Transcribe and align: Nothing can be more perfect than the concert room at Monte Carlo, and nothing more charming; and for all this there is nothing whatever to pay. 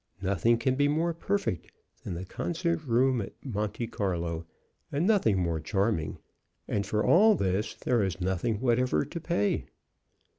Nothing 0.23 0.57
can 0.57 0.73
be 0.73 0.87
more 0.87 1.13
perfect 1.13 1.71
than 2.03 2.15
the 2.15 2.25
concert 2.25 2.83
room 2.85 3.21
at 3.21 3.33
Monte 3.45 3.85
Carlo, 3.85 4.47
and 4.91 5.05
nothing 5.05 5.37
more 5.37 5.59
charming; 5.59 6.17
and 6.67 6.87
for 6.87 7.05
all 7.05 7.35
this 7.35 7.75
there 7.75 8.01
is 8.01 8.19
nothing 8.19 8.59
whatever 8.61 9.05
to 9.05 9.19
pay. 9.21 9.67